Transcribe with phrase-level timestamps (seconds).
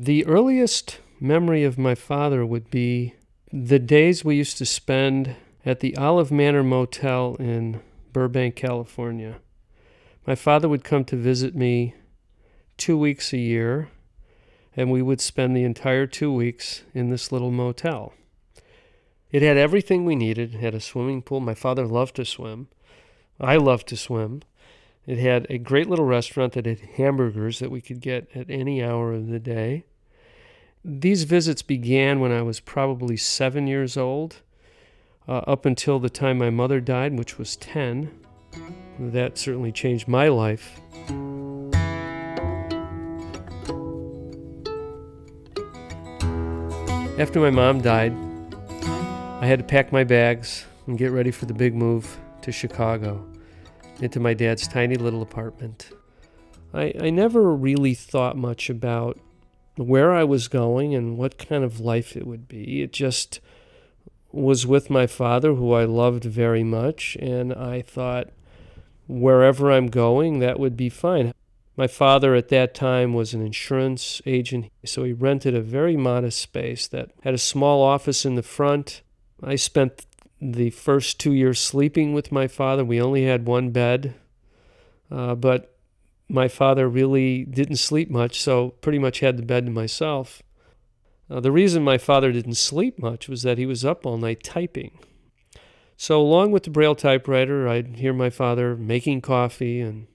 [0.00, 3.14] The earliest memory of my father would be
[3.52, 5.34] the days we used to spend
[5.66, 7.80] at the Olive Manor Motel in
[8.12, 9.40] Burbank, California.
[10.24, 11.96] My father would come to visit me
[12.76, 13.88] two weeks a year,
[14.76, 18.14] and we would spend the entire two weeks in this little motel.
[19.32, 20.54] It had everything we needed.
[20.54, 21.40] It had a swimming pool.
[21.40, 22.68] My father loved to swim.
[23.40, 24.42] I loved to swim.
[25.06, 28.80] It had a great little restaurant that had hamburgers that we could get at any
[28.80, 29.86] hour of the day.
[30.90, 34.36] These visits began when I was probably seven years old,
[35.28, 38.10] uh, up until the time my mother died, which was 10.
[38.98, 40.80] That certainly changed my life.
[47.18, 48.14] After my mom died,
[49.42, 53.22] I had to pack my bags and get ready for the big move to Chicago,
[54.00, 55.90] into my dad's tiny little apartment.
[56.72, 59.18] I, I never really thought much about
[59.78, 62.82] where I was going and what kind of life it would be.
[62.82, 63.40] It just
[64.32, 68.30] was with my father, who I loved very much, and I thought
[69.06, 71.32] wherever I'm going, that would be fine.
[71.76, 76.40] My father at that time was an insurance agent, so he rented a very modest
[76.40, 79.02] space that had a small office in the front.
[79.42, 80.04] I spent
[80.40, 82.84] the first two years sleeping with my father.
[82.84, 84.14] We only had one bed,
[85.10, 85.77] uh, but
[86.28, 90.42] my father really didn't sleep much, so pretty much had the bed to myself.
[91.30, 94.42] Uh, the reason my father didn't sleep much was that he was up all night
[94.42, 94.98] typing.
[95.96, 100.06] So, along with the Braille typewriter, I'd hear my father making coffee and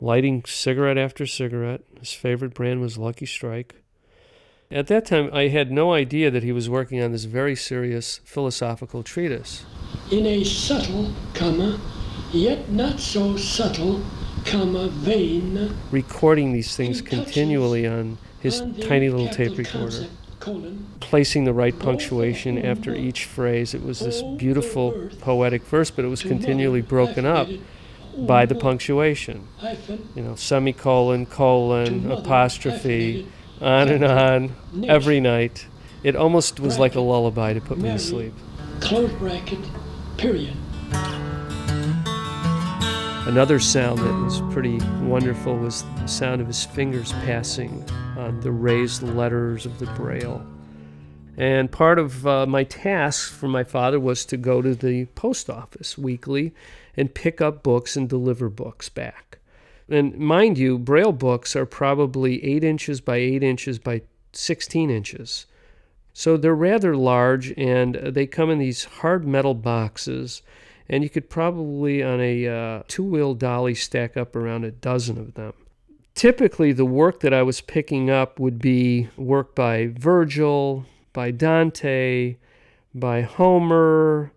[0.00, 1.82] lighting cigarette after cigarette.
[1.98, 3.74] His favorite brand was Lucky Strike.
[4.70, 8.20] At that time, I had no idea that he was working on this very serious
[8.24, 9.64] philosophical treatise.
[10.12, 11.80] In a subtle, comma,
[12.32, 14.00] yet not so subtle.
[15.90, 20.06] Recording these things continually on his tiny little tape recorder.
[21.00, 23.74] placing the right punctuation after each phrase.
[23.74, 27.48] It was this beautiful poetic verse, but it was continually broken up
[28.16, 29.46] by the punctuation.
[30.14, 33.26] You know, semicolon, colon, apostrophe,
[33.60, 34.54] on and on,
[34.88, 35.66] every night.
[36.02, 38.32] It almost was like a lullaby to put me to sleep.
[38.80, 39.58] close bracket,
[40.16, 40.54] period.
[43.30, 48.50] Another sound that was pretty wonderful was the sound of his fingers passing on the
[48.50, 50.44] raised letters of the Braille.
[51.36, 55.48] And part of uh, my task for my father was to go to the post
[55.48, 56.52] office weekly
[56.96, 59.38] and pick up books and deliver books back.
[59.88, 64.02] And mind you, Braille books are probably 8 inches by 8 inches by
[64.32, 65.46] 16 inches.
[66.12, 70.42] So they're rather large and they come in these hard metal boxes.
[70.90, 75.18] And you could probably, on a uh, two wheel dolly, stack up around a dozen
[75.18, 75.52] of them.
[76.16, 82.36] Typically, the work that I was picking up would be work by Virgil, by Dante,
[82.92, 84.32] by Homer,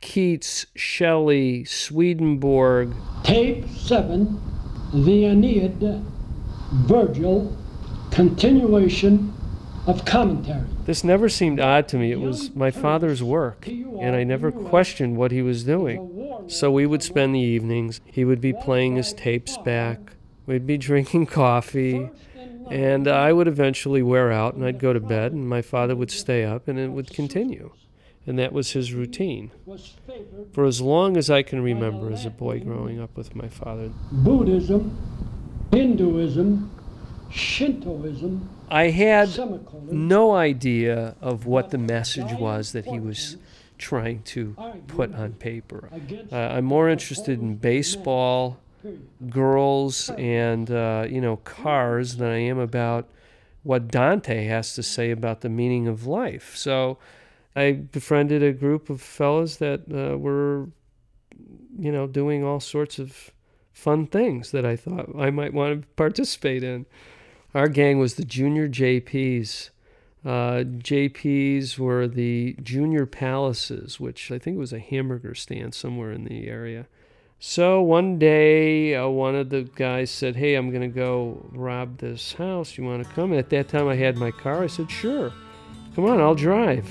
[0.00, 4.40] Keats, Shelley, Swedenborg, Tape 7,
[4.92, 6.04] The Aeneid,
[6.72, 7.56] Virgil,
[8.10, 9.33] continuation
[9.86, 10.64] of commentary.
[10.86, 12.10] This never seemed odd to me.
[12.12, 16.44] It was my father's work, and I never questioned what he was doing.
[16.48, 18.00] So we would spend the evenings.
[18.04, 19.98] He would be playing his tapes back.
[20.46, 22.10] We'd be drinking coffee,
[22.70, 26.10] and I would eventually wear out, and I'd go to bed, and my father would
[26.10, 27.72] stay up, and it would continue.
[28.26, 29.50] And that was his routine
[30.52, 33.90] for as long as I can remember as a boy growing up with my father.
[34.10, 34.96] Buddhism,
[35.70, 36.70] Hinduism,
[37.34, 39.28] Shintoism, I had
[39.90, 43.36] no idea of what the message was that he was
[43.76, 44.56] trying to
[44.86, 45.90] put on paper.
[46.30, 48.60] Uh, I'm more interested in baseball,
[49.28, 53.08] girls, and uh, you know cars than I am about
[53.64, 56.54] what Dante has to say about the meaning of life.
[56.54, 56.98] So
[57.56, 60.68] I befriended a group of fellas that uh, were,
[61.78, 63.32] you know, doing all sorts of
[63.72, 66.86] fun things that I thought I might want to participate in.
[67.54, 69.70] Our gang was the Junior JPs.
[70.24, 76.24] Uh, JPs were the Junior Palaces, which I think was a hamburger stand somewhere in
[76.24, 76.86] the area.
[77.38, 81.98] So one day, uh, one of the guys said, Hey, I'm going to go rob
[81.98, 82.76] this house.
[82.76, 83.30] You want to come?
[83.30, 84.64] And at that time, I had my car.
[84.64, 85.32] I said, Sure.
[85.94, 86.90] Come on, I'll drive.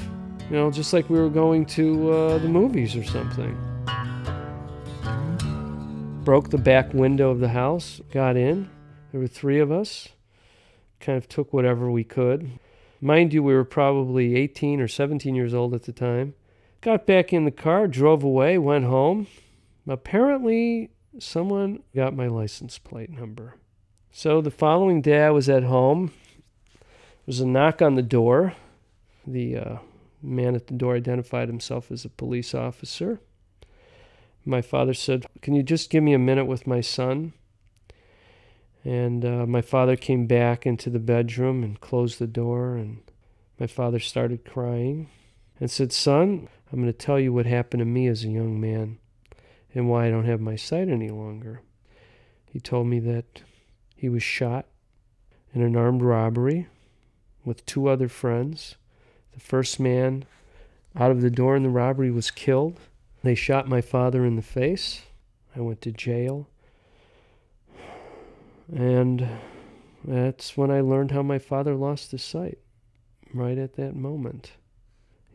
[0.49, 3.57] You know, just like we were going to uh, the movies or something.
[6.23, 8.69] Broke the back window of the house, got in.
[9.11, 10.09] There were three of us.
[11.03, 12.49] Kind of took whatever we could.
[13.01, 16.33] Mind you, we were probably 18 or 17 years old at the time.
[16.79, 19.27] Got back in the car, drove away, went home.
[19.85, 23.55] Apparently, someone got my license plate number.
[24.13, 26.13] So the following day, I was at home.
[26.71, 26.85] There
[27.27, 28.53] was a knock on the door.
[29.27, 29.77] The uh,
[30.21, 33.19] man at the door identified himself as a police officer.
[34.45, 37.33] My father said, Can you just give me a minute with my son?
[38.83, 42.75] And uh, my father came back into the bedroom and closed the door.
[42.75, 43.01] And
[43.59, 45.09] my father started crying
[45.59, 48.59] and said, Son, I'm going to tell you what happened to me as a young
[48.59, 48.97] man
[49.73, 51.61] and why I don't have my sight any longer.
[52.51, 53.41] He told me that
[53.95, 54.65] he was shot
[55.53, 56.67] in an armed robbery
[57.45, 58.75] with two other friends.
[59.33, 60.25] The first man
[60.95, 62.79] out of the door in the robbery was killed.
[63.23, 65.03] They shot my father in the face.
[65.55, 66.47] I went to jail.
[68.71, 69.27] And
[70.03, 72.59] that's when I learned how my father lost his sight,
[73.33, 74.53] right at that moment.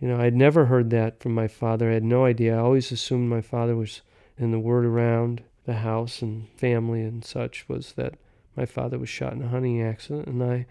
[0.00, 1.90] You know, I'd never heard that from my father.
[1.90, 2.56] I had no idea.
[2.56, 4.02] I always assumed my father was,
[4.38, 8.14] and the word around the house and family and such was that
[8.56, 10.66] my father was shot in a hunting accident, and I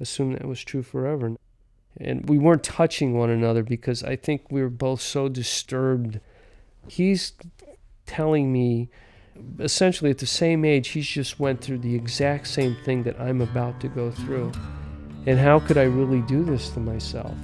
[0.00, 1.36] assumed that was true forever.
[1.98, 6.20] And we weren't touching one another because I think we were both so disturbed.
[6.88, 7.32] He's
[8.06, 8.88] telling me
[9.58, 13.40] essentially at the same age he's just went through the exact same thing that I'm
[13.40, 14.52] about to go through.
[15.26, 17.34] And how could I really do this to myself?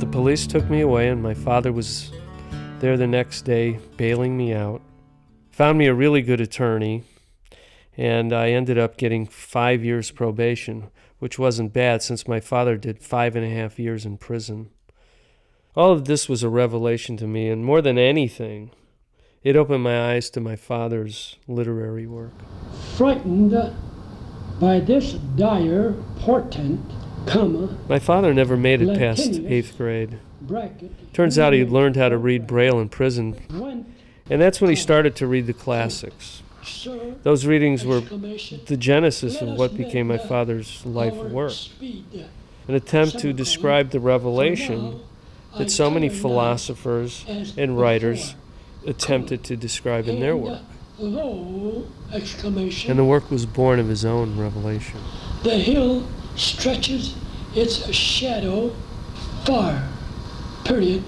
[0.00, 2.10] The police took me away and my father was
[2.80, 4.80] there the next day bailing me out.
[5.52, 7.04] Found me a really good attorney
[7.96, 10.90] and I ended up getting five years probation,
[11.20, 14.70] which wasn't bad since my father did five and a half years in prison.
[15.76, 18.72] All of this was a revelation to me, and more than anything,
[19.44, 22.32] it opened my eyes to my father's literary work.
[22.96, 23.54] Frightened
[24.58, 26.80] by this dire portent,
[27.26, 30.18] comma, My father never made it past eighth grade.
[30.42, 31.12] bracket.
[31.14, 33.36] Turns out he learned how to read Braille in prison,
[34.28, 36.42] and that's when he started to read the classics.
[36.62, 41.50] Sir, Those readings were the genesis of what became my father's life work.
[41.52, 42.04] speed.
[42.14, 42.22] Uh,
[42.68, 45.00] An attempt to describe the revelation
[45.54, 47.24] I that so many philosophers
[47.56, 48.34] and writers
[48.82, 48.90] before.
[48.90, 50.60] attempted to describe in their work.
[50.98, 51.86] Uh, Lo.
[52.12, 55.00] And the work was born of his own revelation.
[55.42, 57.14] The hill stretches
[57.54, 58.74] its shadow
[59.44, 59.88] far.
[60.64, 61.02] Period.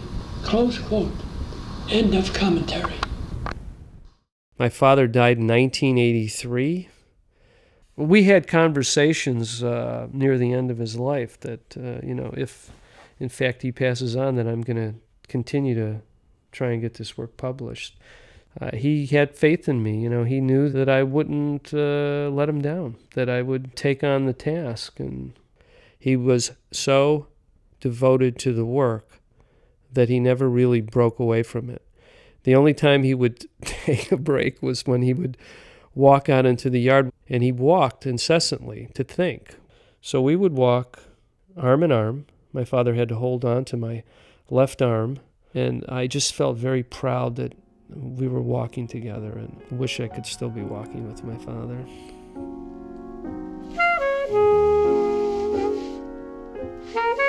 [0.45, 1.13] Close quote.
[1.91, 2.95] End of commentary.
[4.59, 6.89] My father died in 1983.
[7.97, 12.71] We had conversations uh, near the end of his life that, uh, you know, if
[13.19, 16.01] in fact he passes on, that I'm going to continue to
[16.53, 17.99] try and get this work published.
[18.61, 20.01] Uh, he had faith in me.
[20.01, 24.05] You know, he knew that I wouldn't uh, let him down, that I would take
[24.05, 25.01] on the task.
[25.01, 25.33] And
[25.99, 27.29] he was so
[27.81, 29.21] devoted to the work
[29.93, 31.83] that he never really broke away from it.
[32.45, 35.37] The only time he would take a break was when he would
[35.95, 39.57] walk out into the yard, and he walked incessantly to think.
[40.01, 41.05] So we would walk
[41.57, 42.27] arm in arm.
[42.53, 44.03] My father had to hold on to my
[44.51, 45.19] left arm,
[45.55, 47.55] and I just felt very proud that
[47.95, 51.85] we were walking together and wish I could still be walking with my father.